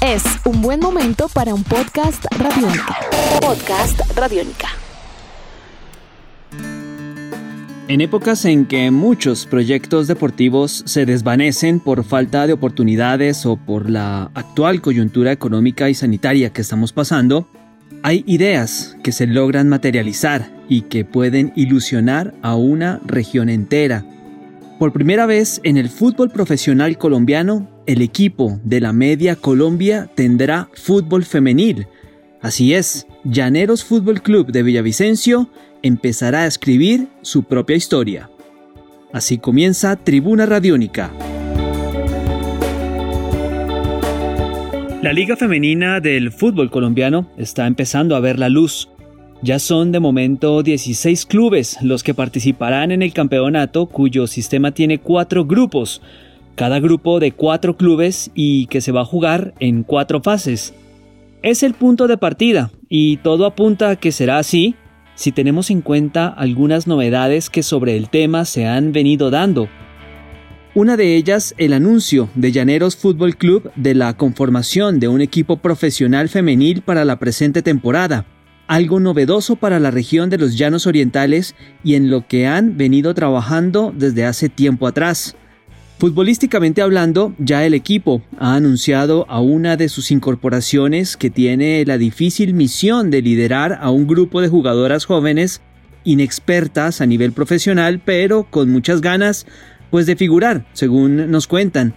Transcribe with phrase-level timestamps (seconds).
[0.00, 2.96] Es un buen momento para un podcast radiónica.
[3.40, 4.68] Podcast radiónica.
[7.88, 13.90] En épocas en que muchos proyectos deportivos se desvanecen por falta de oportunidades o por
[13.90, 17.48] la actual coyuntura económica y sanitaria que estamos pasando,
[18.02, 24.04] hay ideas que se logran materializar y que pueden ilusionar a una región entera.
[24.78, 30.68] Por primera vez en el fútbol profesional colombiano, el equipo de la Media Colombia tendrá
[30.74, 31.86] fútbol femenil.
[32.40, 35.48] Así es, Llaneros Fútbol Club de Villavicencio
[35.82, 38.30] empezará a escribir su propia historia.
[39.12, 41.12] Así comienza Tribuna Radiónica.
[45.02, 48.88] La Liga Femenina del Fútbol Colombiano está empezando a ver la luz.
[49.42, 54.98] Ya son de momento 16 clubes los que participarán en el campeonato cuyo sistema tiene
[55.00, 56.00] cuatro grupos,
[56.54, 60.74] cada grupo de cuatro clubes y que se va a jugar en cuatro fases.
[61.42, 64.76] Es el punto de partida y todo apunta a que será así
[65.14, 69.68] si tenemos en cuenta algunas novedades que sobre el tema se han venido dando.
[70.74, 75.58] Una de ellas, el anuncio de Llaneros Fútbol Club de la conformación de un equipo
[75.58, 78.26] profesional femenil para la presente temporada,
[78.66, 83.14] algo novedoso para la región de los Llanos Orientales y en lo que han venido
[83.14, 85.36] trabajando desde hace tiempo atrás.
[85.98, 91.98] Futbolísticamente hablando, ya el equipo ha anunciado a una de sus incorporaciones que tiene la
[91.98, 95.62] difícil misión de liderar a un grupo de jugadoras jóvenes
[96.02, 99.46] inexpertas a nivel profesional, pero con muchas ganas,
[99.90, 101.94] pues de figurar, según nos cuentan.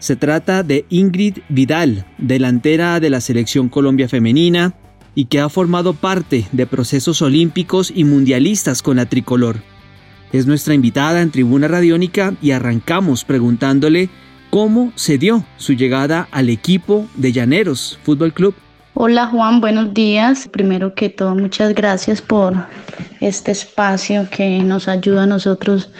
[0.00, 4.74] Se trata de Ingrid Vidal, delantera de la selección Colombia femenina,
[5.14, 9.71] y que ha formado parte de procesos olímpicos y mundialistas con la tricolor.
[10.32, 14.08] Es nuestra invitada en Tribuna Radiónica y arrancamos preguntándole
[14.48, 18.54] cómo se dio su llegada al equipo de Llaneros Fútbol Club.
[18.94, 20.48] Hola Juan, buenos días.
[20.48, 22.54] Primero que todo, muchas gracias por
[23.20, 25.90] este espacio que nos ayuda a nosotros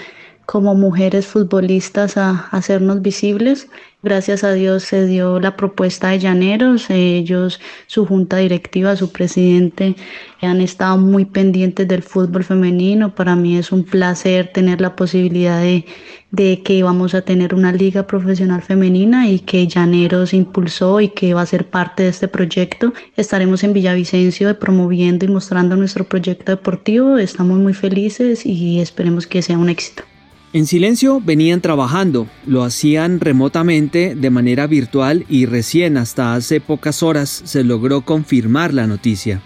[0.47, 3.69] como mujeres futbolistas a hacernos visibles.
[4.05, 6.91] Gracias a Dios se dio la propuesta de Llaneros.
[6.91, 9.95] Ellos, su junta directiva, su presidente,
[10.41, 13.15] han estado muy pendientes del fútbol femenino.
[13.15, 15.87] Para mí es un placer tener la posibilidad de,
[16.33, 21.33] de que vamos a tener una liga profesional femenina y que Llaneros impulsó y que
[21.35, 22.93] va a ser parte de este proyecto.
[23.17, 27.19] Estaremos en Villavicencio promoviendo y mostrando nuestro proyecto deportivo.
[27.19, 30.03] Estamos muy felices y esperemos que sea un éxito.
[30.55, 37.03] En silencio venían trabajando, lo hacían remotamente de manera virtual y recién hasta hace pocas
[37.03, 39.43] horas se logró confirmar la noticia.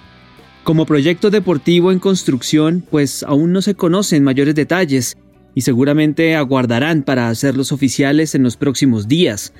[0.64, 5.16] Como proyecto deportivo en construcción, pues aún no se conocen mayores detalles
[5.54, 9.52] y seguramente aguardarán para hacerlos oficiales en los próximos días.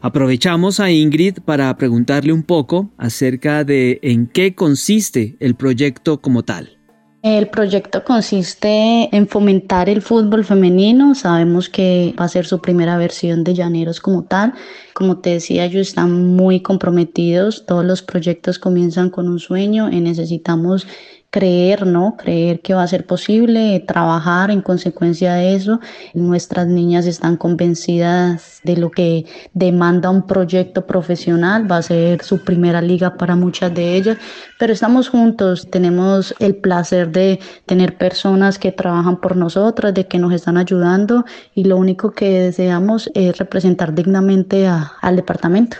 [0.00, 6.42] Aprovechamos a Ingrid para preguntarle un poco acerca de en qué consiste el proyecto como
[6.42, 6.77] tal.
[7.22, 11.16] El proyecto consiste en fomentar el fútbol femenino.
[11.16, 14.54] Sabemos que va a ser su primera versión de Llaneros como tal.
[14.94, 17.66] Como te decía, ellos están muy comprometidos.
[17.66, 20.86] Todos los proyectos comienzan con un sueño y necesitamos
[21.30, 22.16] creer, ¿no?
[22.16, 25.80] Creer que va a ser posible, trabajar en consecuencia de eso.
[26.14, 32.44] Nuestras niñas están convencidas de lo que demanda un proyecto profesional, va a ser su
[32.44, 34.18] primera liga para muchas de ellas,
[34.58, 40.18] pero estamos juntos, tenemos el placer de tener personas que trabajan por nosotras, de que
[40.18, 41.24] nos están ayudando
[41.54, 45.76] y lo único que deseamos es representar dignamente al departamento.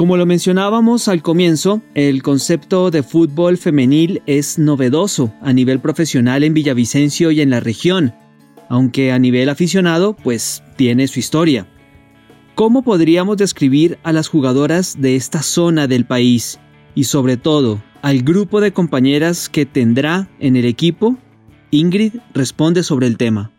[0.00, 6.42] Como lo mencionábamos al comienzo, el concepto de fútbol femenil es novedoso a nivel profesional
[6.42, 8.14] en Villavicencio y en la región,
[8.70, 11.66] aunque a nivel aficionado pues tiene su historia.
[12.54, 16.58] ¿Cómo podríamos describir a las jugadoras de esta zona del país
[16.94, 21.18] y sobre todo al grupo de compañeras que tendrá en el equipo?
[21.70, 23.50] Ingrid responde sobre el tema.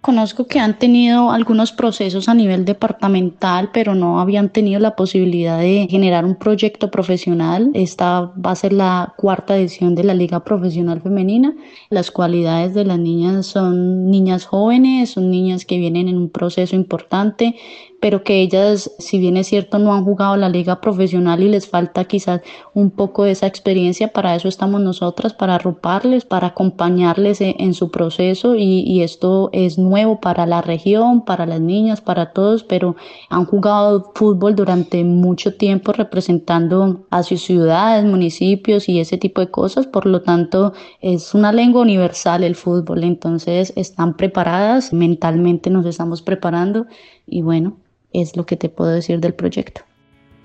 [0.00, 5.58] Conozco que han tenido algunos procesos a nivel departamental, pero no habían tenido la posibilidad
[5.58, 7.70] de generar un proyecto profesional.
[7.74, 11.54] Esta va a ser la cuarta edición de la Liga Profesional Femenina.
[11.90, 16.76] Las cualidades de las niñas son niñas jóvenes, son niñas que vienen en un proceso
[16.76, 17.56] importante,
[18.00, 21.68] pero que ellas, si bien es cierto, no han jugado la liga profesional y les
[21.68, 22.40] falta quizás
[22.72, 27.74] un poco de esa experiencia, para eso estamos nosotras, para arroparles, para acompañarles e, en,
[27.74, 32.64] su proceso y, y, esto es nuevo para la región, para las niñas, para todos,
[32.64, 32.96] pero
[33.28, 39.50] han jugado fútbol durante mucho tiempo representando a sus ciudades, municipios y ese tipo de
[39.50, 45.84] cosas, por lo tanto es una lengua universal el fútbol, entonces están preparadas, mentalmente nos
[45.84, 46.86] estamos preparando
[47.26, 47.76] y bueno,
[48.12, 49.82] es lo que te puedo decir del proyecto.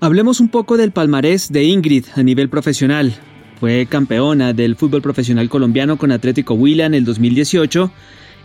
[0.00, 3.14] Hablemos un poco del palmarés de Ingrid a nivel profesional.
[3.58, 7.90] Fue campeona del fútbol profesional colombiano con Atlético Huila en el 2018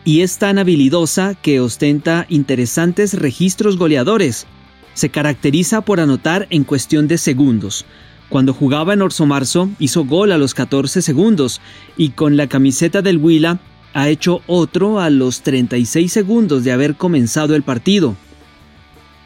[0.05, 4.47] y es tan habilidosa que ostenta interesantes registros goleadores.
[4.93, 7.85] Se caracteriza por anotar en cuestión de segundos.
[8.29, 11.59] Cuando jugaba en Orso Marzo hizo gol a los 14 segundos
[11.97, 13.59] y con la camiseta del Huila
[13.93, 18.15] ha hecho otro a los 36 segundos de haber comenzado el partido.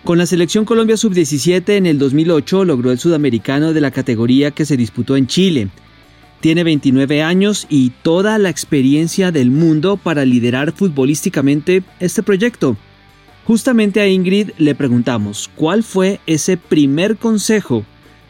[0.06, 4.64] Con la selección Colombia Sub-17 en el 2008 logró el sudamericano de la categoría que
[4.64, 5.70] se disputó en Chile.
[6.42, 12.78] Tiene 29 años y toda la experiencia del mundo para liderar futbolísticamente este proyecto.
[13.46, 17.84] Justamente a Ingrid le preguntamos cuál fue ese primer consejo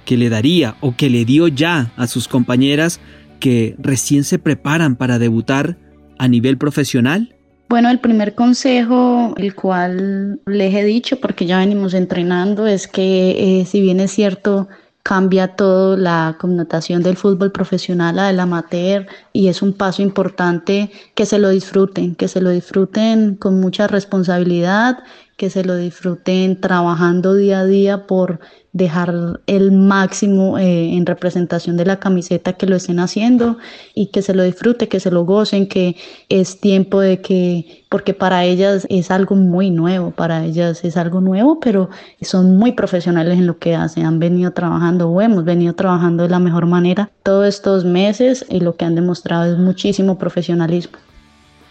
[0.06, 3.01] que le daría o que le dio ya a sus compañeras
[3.42, 5.77] que recién se preparan para debutar
[6.18, 7.34] a nivel profesional
[7.67, 13.62] bueno, el primer consejo, el cual les he dicho porque ya venimos entrenando, es que
[13.62, 14.67] eh, si bien es cierto,
[15.06, 20.89] cambia todo la connotación del fútbol profesional a del amateur y es un paso importante
[21.13, 25.03] que se lo disfruten, que se lo disfruten con mucha responsabilidad,
[25.37, 28.39] que se lo disfruten trabajando día a día por
[28.71, 33.57] dejar el máximo eh, en representación de la camiseta que lo estén haciendo
[33.93, 35.95] y que se lo disfruten, que se lo gocen, que
[36.27, 41.21] es tiempo de que, porque para ellas es algo muy nuevo, para ellas es algo
[41.21, 41.89] nuevo, pero
[42.21, 46.29] son muy profesionales en lo que hacen, han venido trabajando o hemos venido trabajando de
[46.29, 50.97] la mejor manera todos estos meses y lo que han demostrado es muchísimo profesionalismo.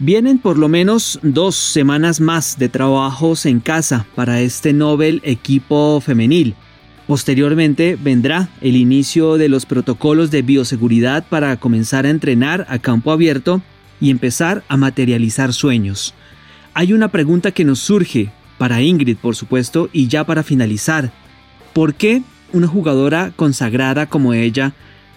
[0.01, 6.01] Vienen por lo menos dos semanas más de trabajos en casa para este Nobel equipo
[6.01, 6.57] femenil.
[7.07, 13.13] Posteriormente vendrá el inicio de los protocolos de bioseguridad para comenzar a entrenar a campo
[13.13, 13.63] abierto
[14.01, 16.13] y empezar a materializar sueños.
[16.73, 21.13] Hay una pregunta que nos surge, para Ingrid por supuesto, y ya para finalizar.
[21.73, 24.73] ¿Por qué una jugadora consagrada como ella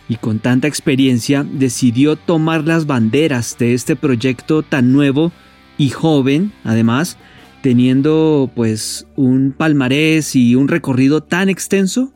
[0.10, 5.32] y con tanta experiencia decidió tomar las banderas de este proyecto tan nuevo
[5.78, 7.18] y joven, además,
[7.62, 12.12] teniendo pues un palmarés y un recorrido tan extenso?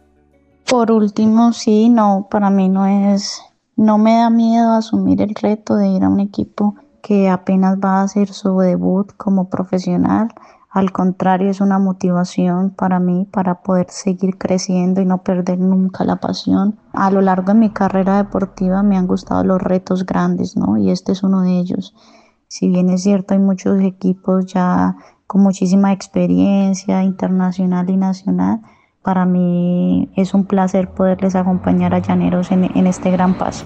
[0.69, 3.41] Por último, sí, no, para mí no es,
[3.75, 7.99] no me da miedo asumir el reto de ir a un equipo que apenas va
[7.99, 10.29] a hacer su debut como profesional.
[10.73, 16.05] Al contrario, es una motivación para mí para poder seguir creciendo y no perder nunca
[16.05, 16.79] la pasión.
[16.93, 20.77] A lo largo de mi carrera deportiva me han gustado los retos grandes, ¿no?
[20.77, 21.93] Y este es uno de ellos.
[22.47, 24.95] Si bien es cierto, hay muchos equipos ya
[25.27, 28.61] con muchísima experiencia internacional y nacional.
[29.01, 33.65] Para mí es un placer poderles acompañar a Llaneros en, en este gran paso.